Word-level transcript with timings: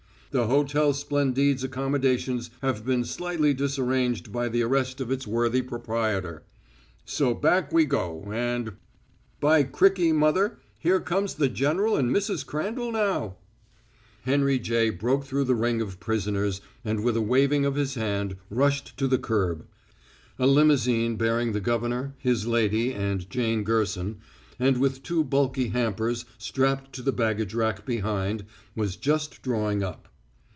The 0.33 0.47
Hotel 0.47 0.93
Splendide's 0.93 1.61
accommodations 1.61 2.51
have 2.61 2.85
been 2.85 3.03
slightly 3.03 3.53
disarranged 3.53 4.31
by 4.31 4.47
the 4.47 4.61
arrest 4.61 5.01
of 5.01 5.11
its 5.11 5.27
worthy 5.27 5.61
proprietor.' 5.61 6.43
So 7.03 7.33
back 7.33 7.73
we 7.73 7.83
go, 7.83 8.23
and 8.31 8.71
by 9.41 9.63
cricky, 9.63 10.13
mother, 10.13 10.57
here 10.79 11.01
comes 11.01 11.33
the 11.33 11.49
general 11.49 11.97
and 11.97 12.15
Mrs. 12.15 12.45
Crandall 12.45 12.93
now!" 12.93 13.35
Henry 14.21 14.57
J. 14.57 14.89
broke 14.89 15.25
through 15.25 15.43
the 15.43 15.53
ring 15.53 15.81
of 15.81 15.99
passengers, 15.99 16.61
and 16.85 17.03
with 17.03 17.17
a 17.17 17.21
waving 17.21 17.65
of 17.65 17.75
his 17.75 17.95
hat, 17.95 18.37
rushed 18.49 18.95
to 18.99 19.09
the 19.09 19.17
curb. 19.19 19.67
A 20.39 20.47
limousine 20.47 21.17
bearing 21.17 21.51
the 21.51 21.59
governor, 21.59 22.15
his 22.19 22.47
lady 22.47 22.93
and 22.93 23.29
Jane 23.29 23.65
Gerson, 23.65 24.19
and 24.57 24.77
with 24.79 25.03
two 25.03 25.25
bulky 25.25 25.67
hampers 25.71 26.23
strapped 26.37 26.93
to 26.93 27.01
the 27.01 27.11
baggage 27.11 27.53
rack 27.53 27.85
behind, 27.85 28.45
was 28.77 28.95
just 28.95 29.41
drawing 29.41 29.83
up. 29.83 30.07